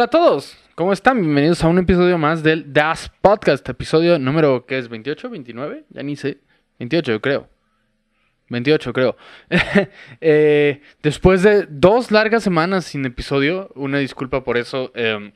[0.00, 1.20] Hola a todos, ¿cómo están?
[1.20, 4.88] Bienvenidos a un episodio más del Das Podcast, episodio número, ¿qué es?
[4.88, 5.28] ¿28?
[5.28, 5.84] ¿29?
[5.90, 6.38] Ya ni sé.
[6.78, 7.48] 28, yo creo.
[8.48, 9.16] 28, creo.
[10.22, 14.90] Eh, después de dos largas semanas sin episodio, una disculpa por eso.
[14.94, 15.32] eh,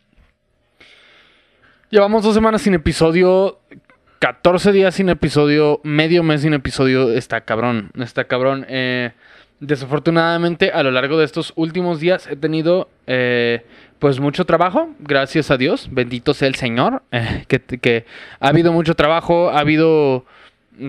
[1.90, 3.60] llevamos dos semanas sin episodio,
[4.20, 7.12] 14 días sin episodio, medio mes sin episodio.
[7.12, 8.64] Está cabrón, está cabrón.
[8.70, 9.12] Eh,
[9.60, 13.64] desafortunadamente, a lo largo de estos últimos días he tenido eh,
[14.04, 18.04] pues mucho trabajo, gracias a Dios, bendito sea el Señor, eh, que, que
[18.38, 20.26] ha habido mucho trabajo, ha habido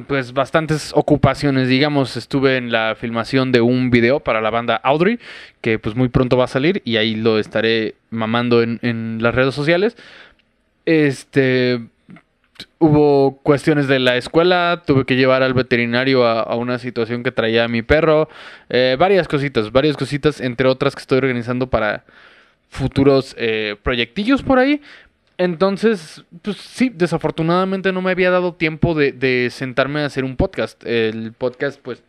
[0.08, 5.18] pues bastantes ocupaciones, digamos, estuve en la filmación de un video para la banda Audrey,
[5.62, 9.34] que pues muy pronto va a salir y ahí lo estaré mamando en, en las
[9.34, 9.96] redes sociales.
[10.86, 11.80] Este,
[12.80, 17.64] hubo cuestiones de la escuela, tuve que llevar al veterinario a, una situación que traía
[17.64, 18.28] a mi perro,
[18.68, 22.04] eh, varias cositas, varias cositas, entre otras que estoy organizando para
[22.76, 24.82] futuros eh, proyectillos por ahí.
[25.38, 30.86] Entonces, pues sí, desafortunadamente no me había dado tiempo de, sentarme a hacer un podcast.
[30.86, 32.04] El podcast, pues,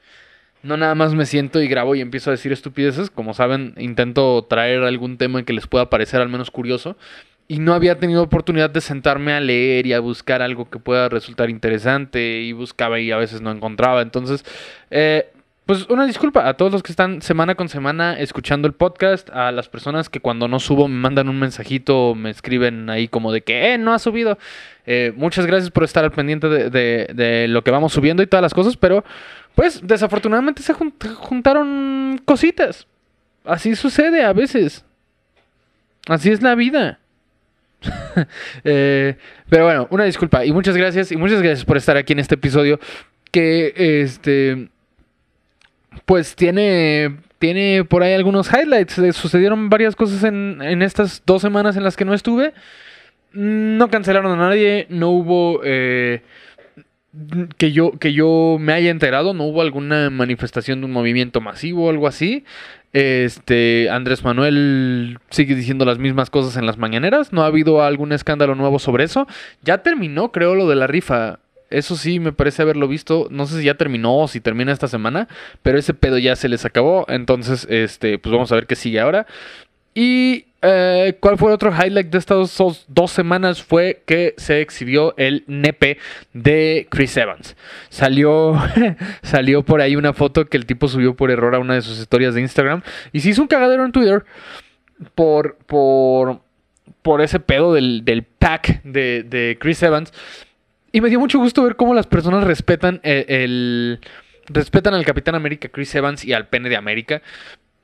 [0.63, 3.11] no nada más me siento y grabo y empiezo a decir estupideces.
[3.11, 6.97] Como saben, intento traer algún tema que les pueda parecer al menos curioso.
[7.49, 11.09] Y no había tenido oportunidad de sentarme a leer y a buscar algo que pueda
[11.09, 12.43] resultar interesante.
[12.43, 14.03] Y buscaba y a veces no encontraba.
[14.03, 14.45] Entonces,
[14.91, 15.33] eh,
[15.67, 19.51] pues una disculpa a todos los que están semana con semana escuchando el podcast, a
[19.51, 23.43] las personas que cuando no subo me mandan un mensajito, me escriben ahí como de
[23.43, 24.39] que, eh, no ha subido.
[24.87, 26.71] Eh, muchas gracias por estar al pendiente de,
[27.13, 29.05] de- lo que vamos subiendo y todas las cosas, pero
[29.57, 32.87] pues desafortunadamente se jun- juntaron cositas.
[33.45, 34.85] Así sucede a veces.
[36.09, 37.01] Así es la vida.
[38.65, 39.17] Eh,
[39.51, 42.35] pero bueno, una disculpa y muchas gracias y muchas gracias por estar aquí en este
[42.37, 42.81] episodio
[43.31, 43.73] que
[44.03, 44.71] este
[46.05, 48.99] pues tiene tiene por ahí algunos highlights.
[48.99, 52.55] Eh, Sucedieron varias cosas en, en estas dos semanas en las que no estuve.
[53.33, 56.23] No cancelaron a nadie, no hubo eh,
[57.59, 61.87] que yo que yo me haya enterado, no hubo alguna manifestación de un movimiento masivo
[61.87, 62.45] o algo así.
[62.93, 68.13] Este Andrés Manuel sigue diciendo las mismas cosas en las mañaneras, no ha habido algún
[68.13, 69.27] escándalo nuevo sobre eso.
[69.63, 71.41] Ya terminó, creo, lo de la rifa.
[71.71, 73.29] Eso sí, me parece haberlo visto.
[73.31, 75.29] No sé si ya terminó o si termina esta semana,
[75.63, 77.07] pero ese pedo ya se les acabó.
[77.09, 79.27] Entonces, este, pues vamos a ver qué sigue ahora.
[79.95, 85.45] Y eh, cuál fue otro highlight de estas dos, semanas fue que se exhibió el
[85.47, 85.99] nepe
[86.33, 87.57] de Chris Evans.
[87.89, 88.61] Salió,
[89.23, 91.99] salió por ahí una foto que el tipo subió por error a una de sus
[91.99, 94.25] historias de Instagram y se hizo un cagadero en Twitter
[95.15, 96.41] por, por,
[97.03, 100.13] por ese pedo del, del pack de, de Chris Evans.
[100.97, 104.01] Y me dio mucho gusto ver cómo las personas respetan el, el-
[104.49, 107.21] respetan al Capitán América Chris Evans y al pene de América.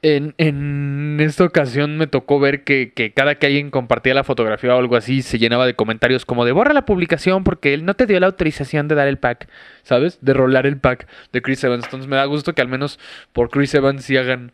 [0.00, 4.74] En, en esta ocasión me tocó ver que, que cada que alguien compartía la fotografía
[4.74, 7.92] o algo así se llenaba de comentarios como de borra la publicación porque él no
[7.92, 9.46] te dio la autorización de dar el pack,
[9.82, 10.16] ¿sabes?
[10.22, 11.84] De rolar el pack de Chris Evans.
[11.84, 12.98] Entonces me da gusto que al menos
[13.34, 14.52] por Chris Evans sí hagan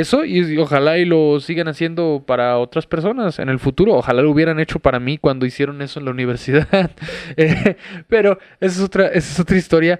[0.00, 3.94] eso y, ojalá y lo sigan haciendo para otras personas en el futuro.
[3.94, 6.90] Ojalá lo hubieran hecho para mí cuando hicieron eso en la universidad.
[7.36, 7.76] Eh,
[8.08, 9.98] pero esa es otra, es otra historia.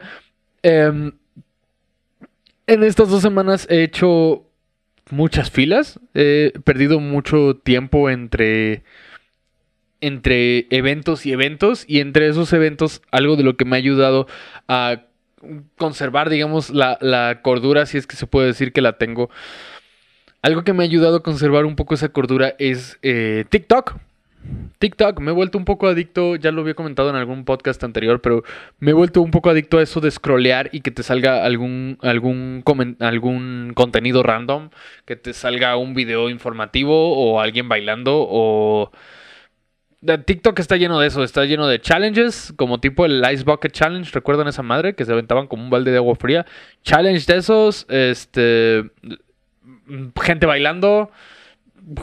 [0.62, 1.12] Em,
[2.66, 4.46] en estas dos semanas he hecho
[5.10, 6.00] muchas filas.
[6.14, 8.84] He perdido mucho tiempo entre,
[10.00, 11.84] entre eventos y eventos.
[11.88, 14.26] Y entre esos eventos, algo de lo que me ha ayudado
[14.68, 15.02] a
[15.76, 19.30] conservar, digamos, la, la cordura, si es que se puede decir que la tengo.
[20.44, 23.96] Algo que me ha ayudado a conservar un poco esa cordura es eh, TikTok.
[24.78, 28.20] TikTok, me he vuelto un poco adicto, ya lo había comentado en algún podcast anterior,
[28.20, 28.44] pero
[28.78, 31.96] me he vuelto un poco adicto a eso de scrollear y que te salga algún,
[32.02, 32.62] algún,
[33.00, 34.68] algún contenido random,
[35.06, 38.92] que te salga un video informativo o alguien bailando o...
[40.02, 43.72] De- TikTok está lleno de eso, está lleno de challenges, como tipo el Ice Bucket
[43.72, 44.94] Challenge, ¿recuerdan esa madre?
[44.94, 46.44] Que se aventaban como un balde de agua fría.
[46.82, 48.90] Challenge de esos, este...
[50.22, 51.10] Gente bailando,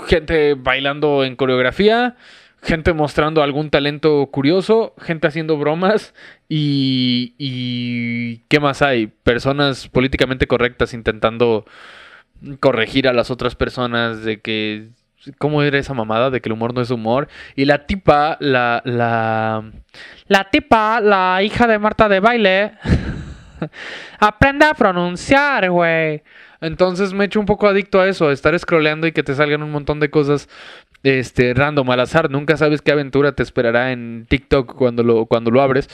[0.07, 2.15] gente bailando en coreografía,
[2.61, 6.13] gente mostrando algún talento curioso, gente haciendo bromas
[6.47, 9.07] y, y ¿qué más hay?
[9.07, 11.65] Personas políticamente correctas intentando
[12.59, 14.89] corregir a las otras personas de que
[15.37, 17.27] ¿Cómo era esa mamada de que el humor no es humor?
[17.55, 19.63] Y la tipa, la, la,
[20.27, 22.71] la tipa, la hija de Marta de baile,
[24.19, 26.23] aprende a pronunciar, güey.
[26.61, 29.35] Entonces me he hecho un poco adicto a eso, a estar scrolleando y que te
[29.35, 30.47] salgan un montón de cosas
[31.03, 32.29] este, random al azar.
[32.29, 35.89] Nunca sabes qué aventura te esperará en TikTok cuando lo, cuando lo abres.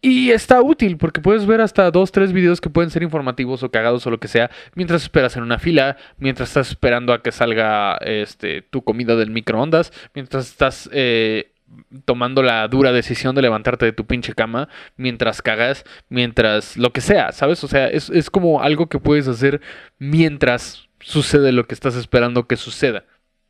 [0.00, 3.70] Y está útil porque puedes ver hasta dos, tres videos que pueden ser informativos o
[3.72, 7.32] cagados o lo que sea mientras esperas en una fila, mientras estás esperando a que
[7.32, 11.50] salga este, tu comida del microondas, mientras estás eh,
[12.04, 17.00] tomando la dura decisión de levantarte de tu pinche cama, mientras cagas, mientras lo que
[17.00, 17.62] sea, ¿sabes?
[17.64, 19.60] O sea, es, es como algo que puedes hacer
[19.98, 23.04] mientras sucede lo que estás esperando que suceda.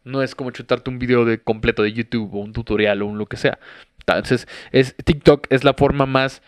[0.04, 3.18] No es como chutarte un video de completo de YouTube o un tutorial o un
[3.18, 3.58] lo que sea.
[3.98, 6.42] Entonces, es, TikTok es la forma más.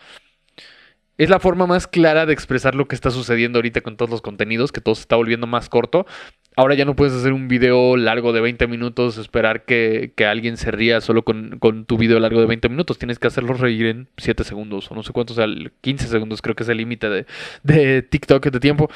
[1.17, 4.23] Es la forma más clara de expresar lo que está sucediendo ahorita con todos los
[4.23, 6.07] contenidos, que todo se está volviendo más corto.
[6.57, 10.69] Ahora ya no puedes hacer un video largo de 20 minutos, esperar que, alguien se
[10.71, 12.97] ría solo con, tu video largo de 20 minutos.
[12.97, 16.41] Tienes que hacerlo reír en 7 segundos o no sé cuántos, o sea, 15 segundos
[16.41, 17.25] creo que es el límite de,
[17.63, 18.89] de TikTok de tiempo.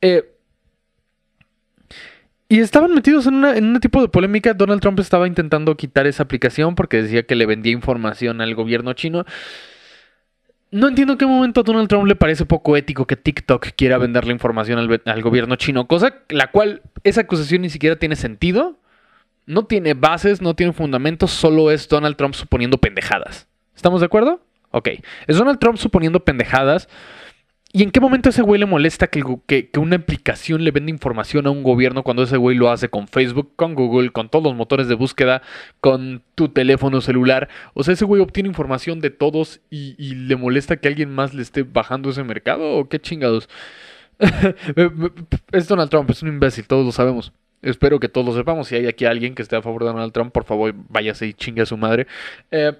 [0.00, 0.24] Eh,
[2.48, 4.54] y estaban metidos en, una, en un tipo de polémica.
[4.54, 8.92] Donald Trump estaba intentando quitar esa aplicación porque decía que le vendía información al gobierno
[8.92, 9.24] chino.
[10.74, 13.96] No entiendo en qué momento a Donald Trump le parece poco ético que TikTok quiera
[13.96, 18.76] venderle información al, al, gobierno chino, cosa la cual esa acusación ni siquiera tiene sentido,
[19.46, 23.46] no tiene bases, no tiene fundamentos, solo es Donald Trump suponiendo pendejadas.
[23.76, 24.40] ¿Estamos de acuerdo?
[24.72, 24.88] Ok,
[25.28, 26.88] es Donald Trump suponiendo pendejadas
[27.76, 31.48] ¿Y en qué momento ese güey le molesta que, que, una aplicación le venda información
[31.48, 34.54] a un gobierno cuando ese güey lo hace con Facebook, con Google, con todos los
[34.54, 35.42] motores de búsqueda,
[35.80, 37.48] con tu teléfono celular?
[37.74, 41.42] O sea, ese güey obtiene información de todos y, le molesta que alguien más le
[41.42, 43.48] esté bajando ese mercado o qué chingados.
[45.50, 47.32] es Donald Trump, es un imbécil, todos lo sabemos.
[47.60, 48.68] Espero que todos lo sepamos.
[48.68, 51.34] Si hay aquí alguien que esté a favor de Donald Trump, por favor, váyase y
[51.34, 52.06] chingue a su madre.
[52.52, 52.72] Eh,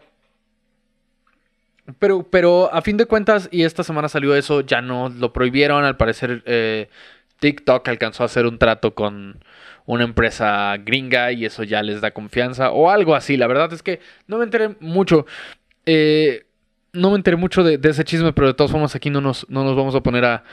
[1.99, 5.85] pero, pero a fin de cuentas, y esta semana salió eso, ya no lo prohibieron.
[5.85, 6.89] Al parecer, eh,
[7.41, 9.45] TikTok alcanzó a hacer un trato con
[9.87, 13.37] una empresa gringa y eso ya les da confianza o algo así.
[13.37, 15.27] La verdad es que no me enteré mucho.
[15.85, 16.47] Eh,
[16.95, 19.65] no me enteré mucho de, ese chisme, pero de todas formas aquí no nos, no
[19.65, 20.45] nos vamos a poner a,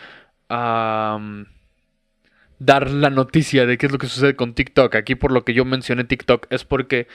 [0.49, 1.45] a um,
[2.59, 4.95] dar la noticia de qué es lo que sucede con TikTok.
[4.95, 7.07] Aquí por lo que yo mencioné TikTok es porque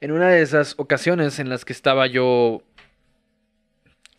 [0.00, 2.62] en una de esas ocasiones en las que estaba yo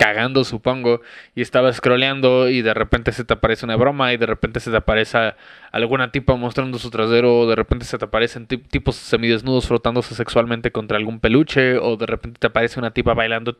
[0.03, 0.99] cagando, supongo,
[1.33, 4.69] y estaba scrolleando y de repente se te aparece una broma y de repente se
[4.69, 5.33] te aparece
[5.71, 10.73] alguna tipa mostrando su trasero o de repente se te aparecen tipos semidesnudos frotándose sexualmente
[10.73, 13.57] contra algún peluche o de repente te aparece una tipa bailando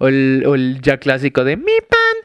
[0.00, 2.16] o el, o el ya clásico de mi pan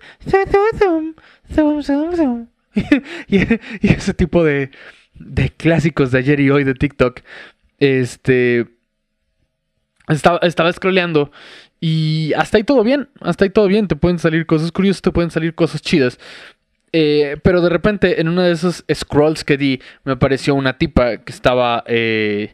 [3.28, 4.72] y, y ese tipo de,
[5.14, 7.22] de clásicos de ayer y hoy de TikTok
[7.78, 8.77] este
[10.08, 11.32] estaba, estaba scrolleando
[11.80, 15.12] y hasta ahí todo bien, hasta ahí todo bien, te pueden salir cosas curiosas, te
[15.12, 16.20] pueden salir cosas chidas.
[16.94, 21.18] Eh, pero de repente en uno de esos scrolls que di me apareció una tipa
[21.18, 21.84] que estaba...
[21.88, 22.54] Eh,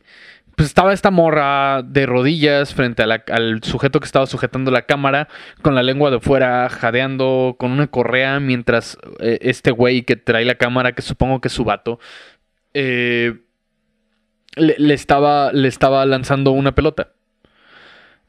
[0.56, 5.28] pues estaba esta morra de rodillas frente al sujeto que estaba sujetando la cámara,
[5.64, 10.46] con la lengua de fuera, jadeando, con una correa, mientras eh, este güey que trae
[10.46, 12.00] la cámara, que supongo que es su vato,
[12.76, 13.34] le,
[14.94, 17.14] estaba, le estaba lanzando una pelota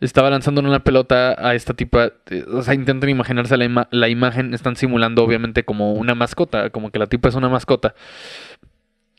[0.01, 2.13] estaba lanzando una pelota a esta tipa.
[2.31, 4.55] Eh, o sea, intentan imaginarse la, la, imagen.
[4.55, 6.71] Están simulando, obviamente, como una mascota.
[6.71, 7.95] Como que la tipa es una mascota.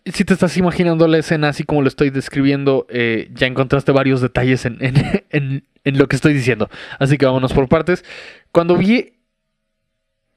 [0.05, 4.21] Si te estás imaginando la escena así como lo estoy describiendo, eh, ya encontraste varios
[4.21, 4.77] detalles en,
[5.31, 6.69] en, en, lo que estoy diciendo.
[6.99, 8.05] Así que vámonos por partes.
[8.51, 9.13] Cuando vi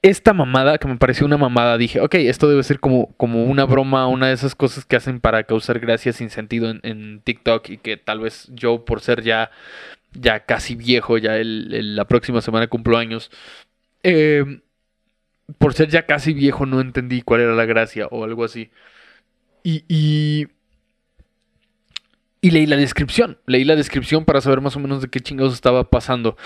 [0.01, 3.65] esta mamada, que me pareció una mamada, dije, ok, esto debe ser como, como una
[3.65, 7.69] broma, una de esas cosas que hacen para causar gracia sin sentido en, en TikTok
[7.69, 9.51] y que tal vez yo, por ser ya
[10.13, 13.31] ya casi viejo, ya el, la próxima semana cumplo años.
[14.03, 14.61] Eh,
[15.57, 18.71] por ser ya casi viejo no entendí cuál era la gracia o algo así.
[19.63, 20.47] Y, y,
[22.41, 23.39] y leí la descripción.
[23.45, 26.37] Leí la descripción para saber más o menos de qué chingados estaba pasando.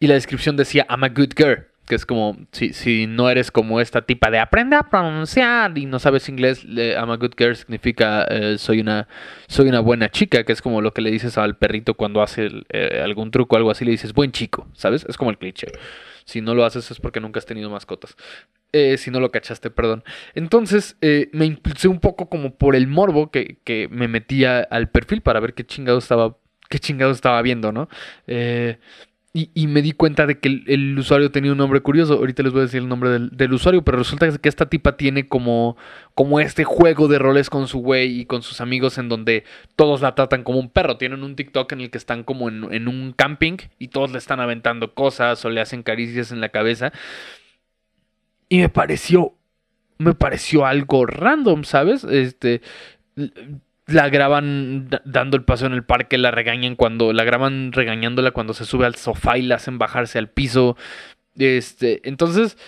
[0.00, 3.50] Y la descripción decía, I'm a good girl que es como, si, si no eres
[3.50, 7.54] como esta tipa de aprende a pronunciar y no sabes inglés, I'm a good girl
[7.54, 9.08] significa eh, soy, una,
[9.46, 12.50] soy una buena chica, que es como lo que le dices al perrito cuando hace
[12.70, 15.06] eh, algún truco o algo así, le dices buen chico, ¿sabes?
[15.08, 15.68] Es como el cliché.
[16.24, 18.16] Si no lo haces es porque nunca has tenido mascotas.
[18.72, 20.02] Eh, si no lo cachaste, perdón.
[20.34, 25.22] Entonces me impulsé un poco como por el morbo que, que me metía al perfil
[25.22, 26.36] para ver qué chingado estaba,
[26.68, 27.88] qué chingado estaba viendo, ¿no?
[28.26, 28.78] Eh,
[29.36, 32.14] y, me di cuenta de que el, usuario tenía un nombre curioso.
[32.14, 35.28] Ahorita les voy a decir el nombre del, usuario, pero resulta que esta tipa tiene
[35.28, 35.76] como,
[36.14, 40.00] como este juego de roles con su güey y con sus amigos en donde todos
[40.00, 40.96] la tratan como un perro.
[40.96, 44.16] Tienen un TikTok en el que están como en, en un camping y todos le
[44.16, 46.92] están aventando cosas o le hacen caricias en la cabeza.
[48.48, 49.34] Y me pareció,
[49.98, 52.04] me pareció algo random, ¿sabes?
[52.04, 52.62] Este,
[53.86, 58.52] la graban dando el paso en el parque, la regañan cuando, la graban regañándola cuando
[58.52, 60.76] se sube al sofá y la hacen bajarse al piso.
[61.36, 62.58] Este, entonces,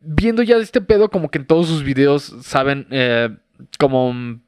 [0.00, 3.30] viendo ya este pedo, como que en todos sus videos saben, eh,
[3.78, 4.40] como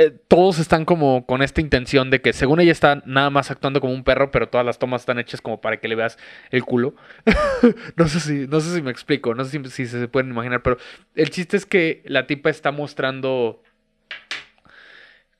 [0.00, 3.80] eh, todos están como con esta intención de que según ella está nada más actuando
[3.80, 6.18] como un perro, pero todas las tomas están hechas como para que le veas
[6.50, 6.94] el culo.
[7.96, 10.76] no, sé si, no sé si me explico, no sé si, se pueden imaginar, pero
[11.16, 13.60] el chiste es que la tipa está mostrando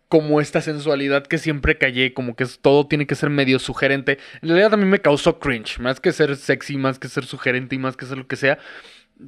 [0.09, 4.19] como esta sensualidad que siempre callé, como que todo tiene que ser medio sugerente.
[4.43, 7.79] En realidad también me causó cringe, más que ser sexy, más que ser sugerente y
[7.79, 8.59] más que ser lo que sea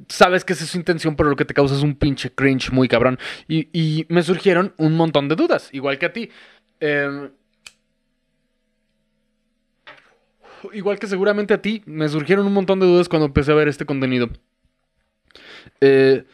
[0.07, 2.71] sabes que esa es su intención, pero lo que te causa es un pinche cringe
[2.71, 3.19] muy cabrón.
[3.47, 6.29] Y, me surgieron un montón de dudas, igual que a ti.
[6.79, 7.31] Em,
[10.73, 13.67] igual que seguramente a ti, me surgieron un montón de dudas cuando empecé a ver
[13.67, 14.29] este contenido.
[15.79, 16.25] Eh,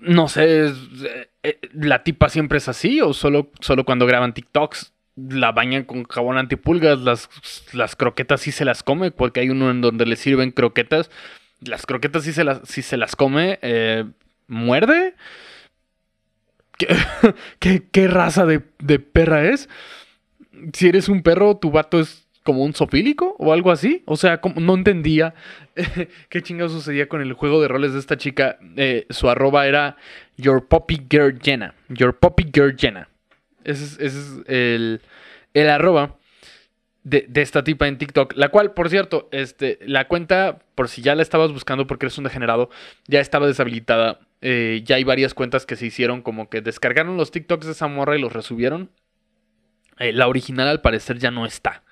[0.00, 1.30] no sé, eh,
[1.72, 4.92] ¿la tipa siempre es así o solo, solo cuando graban TikToks?
[5.18, 7.30] la bañan con jabón antipulgas, las,
[7.72, 11.08] las croquetas sí se las come, porque hay uno en donde le sirven croquetas
[11.60, 14.04] las croquetas si se las, si se las come, eh,
[14.46, 15.14] muerde.
[16.78, 18.60] ¿Qué, raza de,
[18.98, 19.68] perra es?
[20.72, 24.02] Si eres un perro, tu vato es como un sofílico o algo así.
[24.06, 25.34] O sea, no entendía
[26.30, 28.58] qué chingado sucedía con el juego de roles de esta chica.
[28.76, 29.98] Eh, su arroba era
[30.38, 31.74] Your Poppy Girl Jenna.
[31.90, 33.10] Your Poppy Girl Jenna.
[33.64, 35.02] Ese es, el,
[35.52, 36.16] el arroba
[37.06, 41.14] de, esta tipa en TikTok, la cual, por cierto, este, la cuenta, por si ya
[41.14, 42.68] la estabas buscando porque eres un degenerado,
[43.06, 44.20] ya estaba deshabilitada.
[44.40, 47.86] Eh, ya hay varias cuentas que se hicieron como que descargaron los TikToks de esa
[47.86, 48.90] morra y los resubieron.
[49.98, 51.82] Eh, la original al parecer ya no está.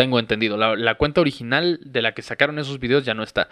[0.00, 0.56] Tengo entendido.
[0.56, 3.50] La, cuenta original de la que sacaron esos videos ya no está.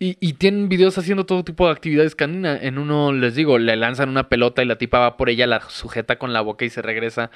[0.00, 2.58] Y, tienen videos haciendo todo tipo de actividades canina.
[2.60, 5.60] En uno, les digo, le lanzan una pelota y la tipa va por ella, la
[5.60, 7.30] sujeta con la boca y se regresa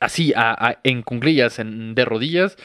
[0.00, 0.34] así,
[0.82, 2.56] en cunclillas, en, de rodillas.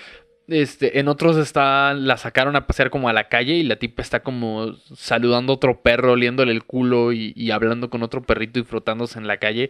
[0.47, 4.01] Este, en otros está, la sacaron a pasear como a la calle y la tipa
[4.01, 8.63] está como saludando a otro perro, oliéndole el culo y, hablando con otro perrito y
[8.63, 9.69] frotándose en la calle.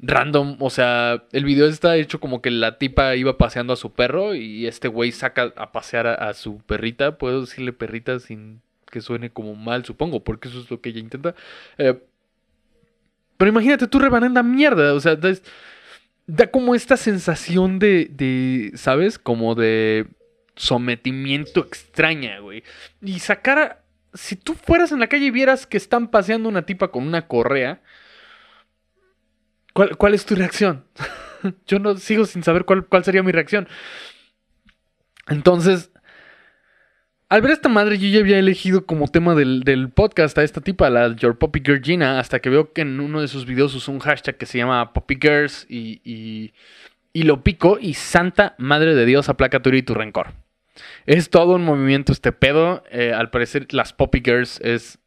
[0.00, 3.92] Random, o sea, el video está hecho como que la tipa iba paseando a su
[3.92, 7.18] perro y este güey saca a pasear a, su perrita.
[7.18, 11.00] Puedo decirle perrita sin que suene como mal, supongo, porque eso es lo que ella
[11.00, 11.34] intenta.
[11.78, 12.00] Eh,
[13.36, 15.16] pero imagínate tú rebanando mierda, o sea,
[16.26, 19.18] da como esta sensación de, de, ¿sabes?
[19.18, 20.06] Como de
[20.54, 22.62] sometimiento extraña, güey.
[23.00, 26.88] Y sacar Si tú fueras en la calle y vieras que están paseando una tipa
[26.88, 27.80] con una correa,
[29.96, 30.84] ¿cuál, es tu reacción?
[31.66, 33.68] Yo no sigo sin saber cuál, sería mi reacción.
[35.28, 35.90] Entonces,
[37.28, 40.88] al ver esta madre, yo ya había elegido como tema del, podcast a esta tipa,
[40.88, 43.98] la Your Poppy Girl hasta que veo que en uno de sus videos usó un
[43.98, 46.00] hashtag que se llama Poppy Girls y,
[47.12, 50.28] y, lo pico y santa madre de Dios aplaca tu y tu rencor.
[51.04, 52.82] Es todo un movimiento este pedo.
[52.90, 54.98] Eh, al parecer las Poppy Girls es,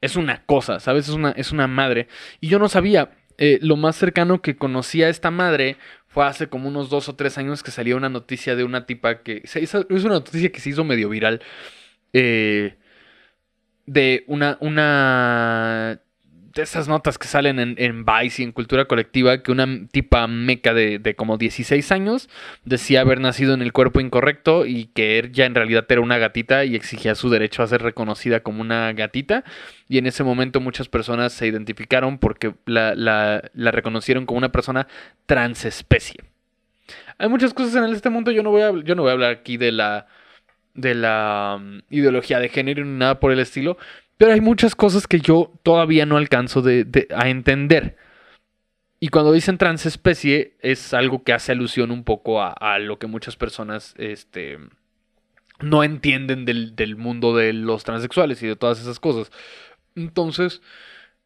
[0.00, 1.08] es una cosa, ¿sabes?
[1.08, 2.06] Es una, es una madre.
[2.40, 3.17] Y yo no sabía.
[3.38, 5.76] Eh, lo más cercano que conocía a esta madre
[6.08, 9.22] fue hace como unos dos o tres años que salió una noticia de una tipa
[9.22, 9.42] que.
[9.44, 11.40] es una noticia que se hizo medio viral.
[12.12, 12.76] Eh,
[13.86, 16.00] de una, una
[16.58, 20.74] de esas notas que salen en, Vice y en Cultura Colectiva, que una tipa meca
[20.74, 22.28] de, como 16 años
[22.64, 26.64] decía haber nacido en el cuerpo incorrecto y que ella en realidad era una gatita
[26.64, 29.44] y exigía su derecho a ser reconocida como una gatita.
[29.88, 34.88] Y en ese momento muchas personas se identificaron porque la, la, reconocieron como una persona
[35.26, 36.24] transespecie.
[37.18, 39.30] Hay muchas cosas en este mundo, yo no voy a, yo no voy a hablar
[39.30, 40.08] aquí de la,
[40.74, 43.78] de la um, ideología de género ni nada por el estilo,
[44.18, 46.62] pero hay muchas cosas que yo todavía no alcanzo
[47.16, 47.96] a entender.
[49.00, 53.36] Y cuando dicen transespecie es algo que hace alusión un poco a, lo que muchas
[53.36, 54.58] personas este,
[55.60, 59.30] no entienden del, mundo de los transexuales y de todas esas cosas.
[59.94, 60.62] Entonces,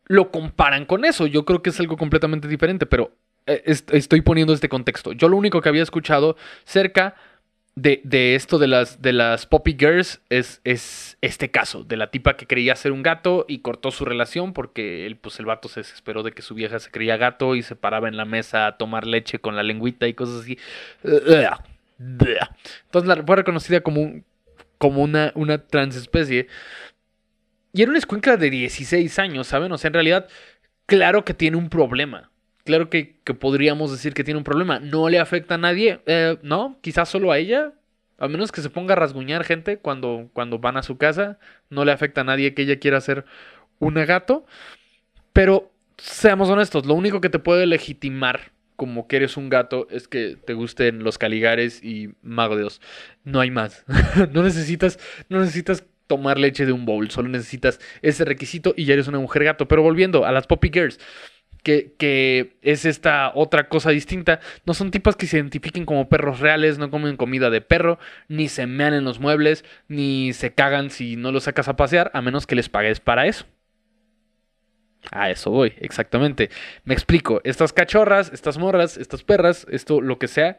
[0.04, 1.26] lo comparan con eso.
[1.26, 5.12] Yo creo que es algo completamente diferente, pero eh, estoy poniendo este contexto.
[5.12, 7.14] Yo lo único que había escuchado cerca
[7.74, 12.36] de, esto de las, de las Poppy Girls es, es, este caso, de la tipa
[12.36, 15.80] que creía ser un gato y cortó su relación porque el, pues el vato se
[15.80, 18.76] desesperó de que su vieja se creía gato y se paraba en la mesa a
[18.76, 20.58] tomar leche con la lengüita y cosas así.
[21.98, 24.22] Entonces la, fue reconocida como,
[24.76, 26.48] como una, una transespecie.
[27.72, 29.72] Y era una escuela de 16 años, ¿saben?
[29.72, 30.28] O sea, en realidad,
[30.84, 32.31] claro que tiene un problema
[32.64, 34.78] claro que, podríamos decir que tiene un problema.
[34.78, 36.78] No le afecta a nadie, eh, ¿no?
[36.80, 37.72] Quizás solo a ella.
[38.18, 41.38] A menos que se ponga a rasguñar gente cuando, cuando van a su casa.
[41.70, 43.24] No le afecta a nadie que ella quiera ser
[43.78, 44.46] una gato.
[45.32, 50.08] Pero seamos honestos, lo único que te puede legitimar como que eres un gato es
[50.08, 52.80] que te gusten los caligares y mago de Dios.
[53.22, 53.84] No hay más.
[54.32, 58.94] no necesitas, no necesitas tomar leche de un bowl, solo necesitas ese requisito y ya
[58.94, 59.68] eres una mujer gato.
[59.68, 60.98] Pero volviendo a las Poppy Girls,
[61.62, 64.40] que, que, es esta otra cosa distinta.
[64.66, 68.48] No son tipas que se identifiquen como perros reales, no comen comida de perro, ni
[68.48, 72.22] se mean en los muebles, ni se cagan si no los sacas a pasear, a
[72.22, 73.46] menos que les pagues para eso.
[75.10, 76.50] A eso voy, exactamente.
[76.84, 77.40] Me explico.
[77.44, 80.58] Estas cachorras, estas morras, estas perras, esto, lo que sea,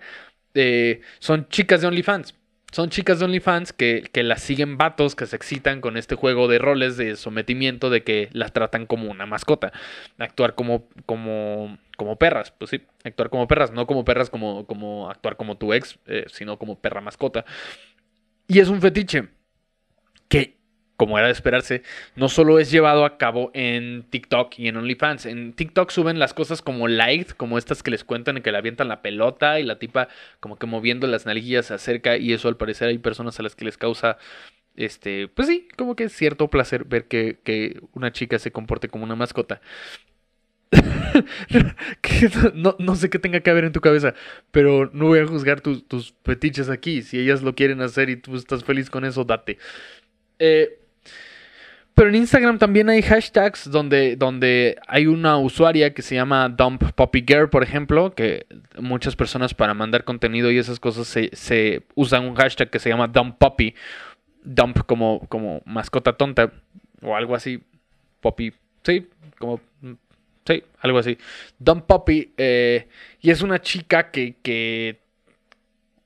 [0.54, 2.36] eh, son chicas de OnlyFans.
[2.74, 6.48] Son chicas de OnlyFans que, que las siguen vatos, que se excitan con este juego
[6.48, 9.72] de roles de sometimiento, de que las tratan como una mascota.
[10.18, 15.12] Actuar como, como, como perras, pues sí, actuar como perras, no como perras como, como
[15.12, 17.46] actuar como tu ex, eh, sino como perra mascota.
[18.48, 19.30] Y es un fetiche
[20.27, 20.58] que
[21.04, 21.84] como era de esperarse,
[22.16, 25.26] no solo es llevado a cabo en TikTok y en OnlyFans.
[25.26, 28.88] En TikTok suben las cosas como light, como estas que les cuentan que le avientan
[28.88, 30.08] la pelota y la tipa
[30.40, 33.54] como que moviendo las nalguillas se acerca y eso al parecer hay personas a las
[33.54, 34.18] que les causa,
[34.78, 39.16] este, pues sí, como que cierto placer ver que, una chica se comporte como una
[39.16, 39.60] mascota.
[42.80, 44.16] no, sé qué tenga que haber en tu cabeza,
[44.52, 47.02] pero no voy a juzgar tus, tus fetiches aquí.
[47.02, 49.60] Si ellas lo quieren hacer y tú estás feliz con eso, date.
[50.40, 50.80] Eh,
[51.96, 56.92] pero en Instagram también hay hashtags donde, donde hay una usuaria que se llama Dump
[56.96, 58.48] Poppy Girl, por ejemplo, que
[58.80, 63.08] muchas personas para mandar contenido y esas cosas se, usan un hashtag que se llama
[63.08, 63.76] Dump Poppy.
[64.44, 66.52] Dump como, como mascota tonta
[67.02, 67.62] o algo así.
[68.22, 69.08] Poppy, sí,
[69.38, 69.60] como
[70.46, 71.18] Sí, algo así.
[71.58, 72.34] Dump Poppy.
[72.38, 72.88] Eh,
[73.22, 75.03] y es una chica que, que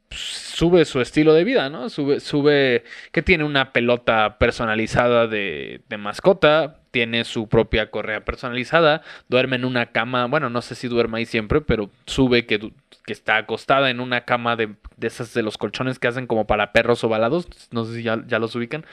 [0.09, 1.89] sube su estilo de vida, ¿no?
[1.89, 9.57] Sube, sube, que tiene una pelota personalizada de, mascota, tiene su propia correa personalizada, duerme
[9.57, 12.71] en una cama, bueno, no sé si duerme ahí siempre, pero sube que,
[13.05, 16.47] que está acostada en una cama de, de, esas de los colchones que hacen como
[16.47, 18.85] para perros ovalados, no sé si ya, ya los ubican.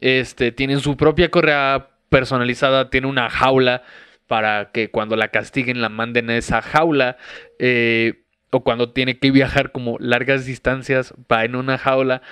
[0.00, 3.82] Este, tiene su propia correa personalizada, tiene una jaula
[4.26, 7.16] para que cuando la castiguen la manden a esa jaula.
[7.58, 12.22] Eh, o cuando tiene que viajar como largas distancias, va en una jaula.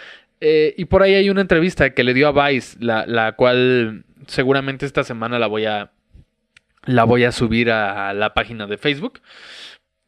[0.41, 4.87] Eh, y por ahí hay una entrevista que le dio a Vice, la, cual seguramente
[4.87, 5.91] esta semana la voy a,
[6.85, 9.21] la voy a subir a la página de Facebook.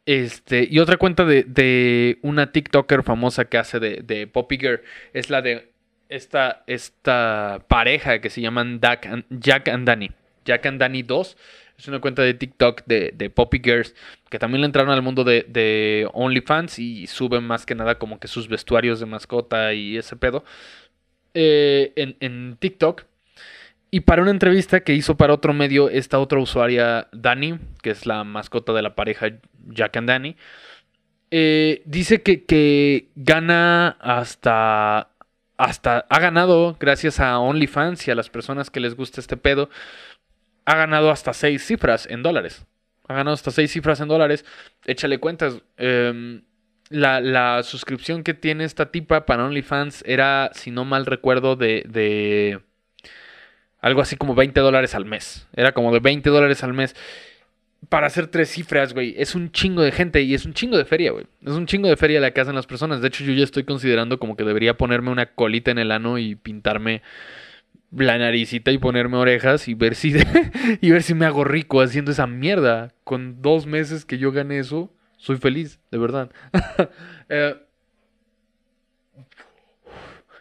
[0.07, 4.81] Este, y otra cuenta de, una TikToker famosa que hace de, de Poppy Girl
[5.13, 5.73] es la de
[6.09, 10.11] esta, esta pareja que se llaman Jack and Danny.
[10.45, 11.37] Jack and Danny 2
[11.81, 13.95] es una cuenta de TikTok de, de Poppy Girls
[14.29, 18.21] que también le entraron al mundo de, de, OnlyFans y suben más que nada como
[18.21, 20.45] que sus vestuarios de mascota y ese pedo
[21.35, 23.05] eh, en, en, TikTok.
[23.91, 28.07] Y para una entrevista que hizo para otro medio, esta otra usuaria, Dani, que es
[28.07, 29.29] la mascota de la pareja
[29.69, 30.37] Jack and Danny,
[31.33, 35.09] eh, dice que, que gana hasta
[35.57, 39.69] hasta ha ganado gracias a OnlyFans y a las personas que les gusta este pedo
[40.71, 42.65] ha ganado hasta seis cifras en dólares.
[43.09, 44.45] Ha ganado hasta seis cifras en dólares.
[44.87, 45.61] Échale cuentas.
[45.77, 46.43] Em,
[46.91, 52.61] la, suscripción que tiene esta tipa para OnlyFans era, si no mal recuerdo, de, de
[53.81, 55.49] algo así como 20 dólares al mes.
[55.57, 56.95] Era como de 20 dólares al mes.
[57.89, 59.17] Para hacer tres cifras, güey.
[59.19, 61.27] Es un chingo de gente y es un chingo de feria, güey.
[61.45, 63.01] Es un chingo de feria la que hacen las personas.
[63.01, 66.19] De hecho, yo ya estoy considerando como que debería ponerme una colita en el ano
[66.19, 67.03] y pintarme
[67.93, 70.15] la naricita y ponerme orejas y ver si
[70.81, 72.95] y ver si me hago rico haciendo esa mierda.
[73.05, 76.31] Con dos meses que yo gane eso, soy feliz, de verdad.
[77.33, 77.55] Eh,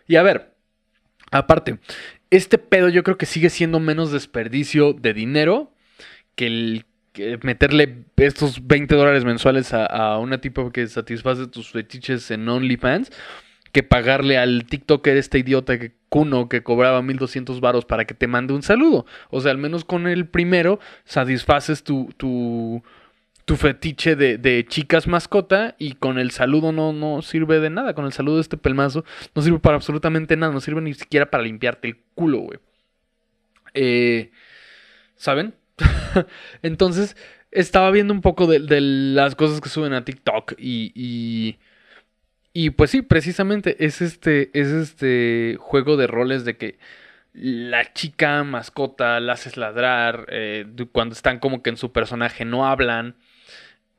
[0.07, 0.55] y a ver,
[1.29, 1.77] aparte,
[2.31, 5.71] este pedo yo creo que sigue siendo menos desperdicio de dinero
[6.33, 6.85] que el
[7.43, 13.11] meterle estos 20 dólares mensuales a, a una tipo que satisface tus fetiches en OnlyFans
[13.71, 18.27] que pagarle al TikToker este idiota que Kuno que cobraba 1200 varos para que te
[18.27, 19.05] mande un saludo.
[19.29, 22.83] O sea, al menos con el primero satisfaces tu, tu,
[23.45, 27.93] tu fetiche de, chicas mascota y con el saludo no, no sirve de nada.
[27.93, 29.05] Con el saludo de este pelmazo
[29.35, 30.51] no sirve para absolutamente nada.
[30.51, 32.59] No sirve ni siquiera para limpiarte el culo, güey.
[33.75, 34.31] Eh,
[35.15, 35.53] ¿Saben?
[36.63, 37.15] Entonces,
[37.51, 41.59] estaba viendo un poco de, las cosas que suben a TikTok y y
[42.71, 46.79] pues sí, precisamente es este, es este juego de roles de que
[47.33, 52.67] la chica mascota la haces ladrar, eh, cuando están como que en su personaje no
[52.67, 53.15] hablan.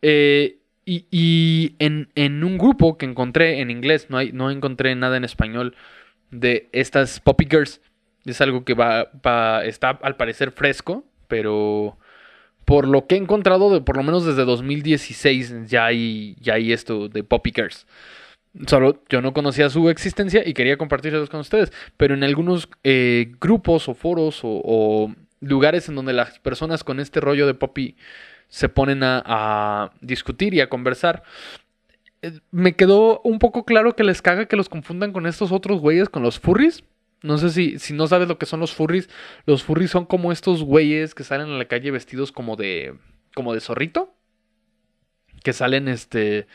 [0.02, 2.08] Eh, y, en,
[2.44, 5.76] un grupo que encontré en inglés, no, hay, no encontré nada en español
[6.30, 7.80] de estas Poppy Girls.
[8.24, 11.96] Es algo que va, va, está al parecer fresco, pero
[12.64, 16.72] por lo que he encontrado, de, por lo menos desde 2016 ya hay, ya hay
[16.72, 17.86] esto de Poppy Girls.
[18.66, 21.72] Solo yo no conocía su existencia y quería compartirlos con ustedes.
[21.96, 27.20] Pero en algunos eh, grupos o foros o, lugares en donde las personas con este
[27.20, 27.96] rollo de Poppy
[28.48, 31.22] se ponen a, discutir y a conversar,
[32.22, 35.80] eh, me quedó un poco claro que les caga que los confundan con estos otros
[35.80, 36.82] güeyes, con los furries.
[37.22, 39.08] No sé si, si no sabes lo que son los furries.
[39.46, 42.96] Los furries son como estos güeyes que salen a la calle vestidos como de.
[43.34, 44.12] como de zorrito.
[45.44, 46.46] Que salen este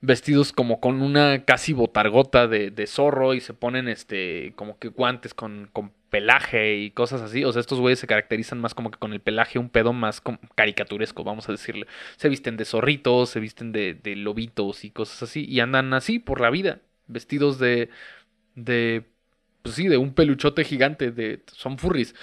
[0.00, 4.88] vestidos como con una casi botargota de, de zorro y se ponen este como que
[4.88, 7.44] guantes con, con, pelaje y cosas así.
[7.44, 10.20] O sea, estos güeyes se caracterizan más como que con el pelaje un pedo más
[10.56, 11.86] caricaturesco, vamos a decirle.
[12.16, 16.18] Se visten de zorritos, se visten de, de lobitos y cosas así y andan así
[16.18, 17.90] por la vida, vestidos de
[18.56, 19.04] de
[19.62, 22.14] pues sí, de un peluchote gigante, de son furries.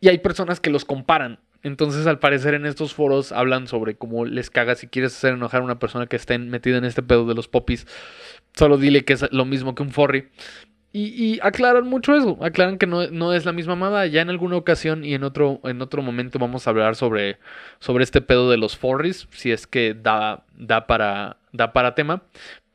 [0.00, 4.24] Y hay personas que los comparan entonces, al parecer, en estos foros hablan sobre cómo
[4.24, 7.26] les caga si quieres hacer enojar a una persona que esté metida en este pedo
[7.26, 7.88] de los popis.
[8.54, 10.28] Solo dile que es lo mismo que un forry.
[10.92, 12.38] Y, aclaran mucho eso.
[12.40, 14.06] Aclaran que no, es la misma mamada.
[14.06, 17.38] Ya en alguna ocasión y en otro, en otro momento vamos a hablar sobre,
[17.80, 19.26] sobre este pedo de los forries.
[19.32, 22.22] Si es que da, da, para, da para tema.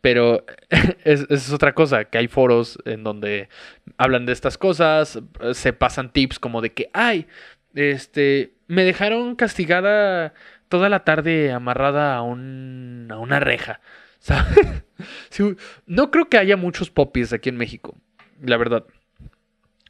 [0.01, 0.45] Pero
[1.05, 3.47] es, es, otra cosa, que hay foros en donde
[3.97, 5.17] hablan de estas cosas,
[5.53, 7.25] se pasan tips como de que, ay,
[7.73, 10.33] este, me dejaron castigada
[10.69, 13.81] toda la tarde amarrada a, un, a una reja.
[15.87, 17.97] no creo que haya muchos popis aquí en México,
[18.41, 18.85] la verdad.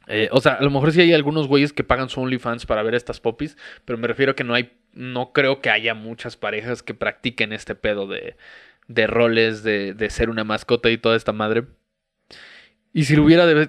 [0.08, 2.82] Eh, o sea, a lo mejor sí hay algunos güeyes que pagan su OnlyFans para
[2.82, 6.36] ver estas popis, pero me refiero a que no hay, no creo que haya muchas
[6.36, 8.36] parejas que practiquen este pedo de,
[8.88, 11.64] de roles, de, de ser una mascota y toda esta madre.
[12.92, 13.68] Y si lo hubiera, de,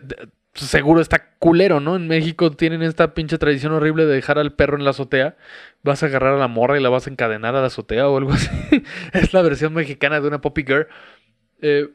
[0.54, 1.96] seguro está culero, ¿no?
[1.96, 5.36] En México tienen esta pinche tradición horrible de dejar al perro en la azotea.
[5.82, 8.18] Vas a agarrar a la morra y la vas a encadenar a la azotea o
[8.18, 8.50] algo así.
[9.14, 10.88] es la versión mexicana de una Poppy Girl.
[11.62, 11.90] Eh,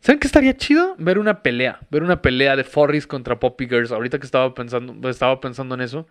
[0.00, 0.96] ¿Saben qué estaría chido?
[0.98, 1.80] Ver una pelea.
[1.90, 3.92] Ver una pelea de Forris contra Poppy Girls.
[3.92, 6.08] Ahorita que estaba pensando, estaba pensando en eso.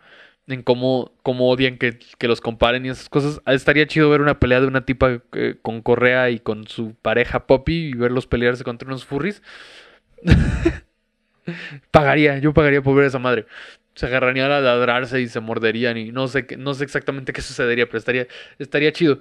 [0.47, 3.41] En cómo, cómo odian que, los comparen y esas cosas.
[3.47, 7.47] Estaría chido ver una pelea de una tipa eh, con correa y con su pareja
[7.47, 9.41] Poppy y verlos pelearse contra unos furries.
[11.91, 13.45] pagaría, yo pagaría por ver a esa madre.
[13.95, 17.85] Se agarrarían a ladrarse y se morderían y no sé, no sé exactamente qué sucedería,
[17.87, 19.19] pero estaría, estaría chido.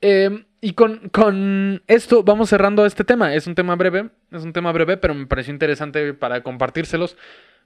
[0.00, 3.34] Em, y con, con, esto vamos cerrando este tema.
[3.34, 7.16] Es un tema breve, es un tema breve, pero me pareció interesante para compartírselos.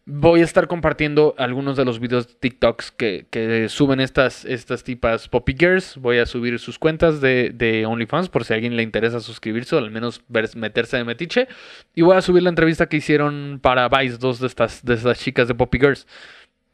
[0.05, 5.29] Voy a estar compartiendo algunos de los videos de TikToks que, suben estas, estas tipas
[5.29, 5.97] Poppy Girls.
[5.97, 9.79] Voy a subir sus cuentas de, OnlyFans por si a alguien le interesa suscribirse o
[9.79, 10.25] al menos
[10.57, 11.47] meterse de metiche.
[11.95, 15.21] Y voy a subir la entrevista que hicieron para Vice, dos de estas, de estas
[15.21, 16.09] chicas de Poppy Girls.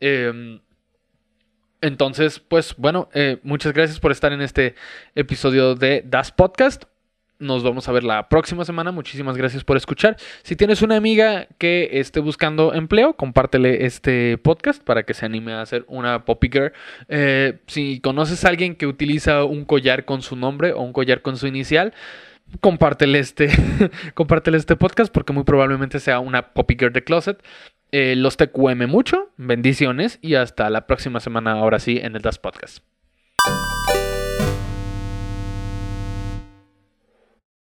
[0.00, 0.60] Em,
[1.82, 4.74] entonces, pues bueno, eh, muchas gracias por estar en este
[5.14, 6.84] episodio de Das Podcast.
[7.40, 8.90] Nos vamos a ver la próxima semana.
[8.90, 10.16] Muchísimas gracias por escuchar.
[10.42, 15.52] Si tienes una amiga que esté buscando empleo, compártele este podcast para que se anime
[15.52, 16.72] a hacer una Poppy Girl.
[17.08, 21.22] Eh, si conoces a alguien que utiliza un collar con su nombre o un collar
[21.22, 21.94] con su inicial,
[22.60, 23.50] compártele este,
[24.14, 27.40] compártele este podcast porque muy probablemente sea una Poppy Girl de Closet.
[27.92, 32.38] Eh, los TQM mucho, bendiciones y hasta la próxima semana ahora sí en el Das
[32.38, 32.80] Podcast.